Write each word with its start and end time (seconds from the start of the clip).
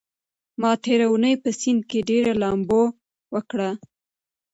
ما 0.61 0.71
تېره 0.83 1.05
اونۍ 1.11 1.33
په 1.43 1.49
سيند 1.59 1.81
کې 1.89 1.99
ډېره 2.09 2.31
لامبو 2.41 2.81
وکړه. 3.35 3.69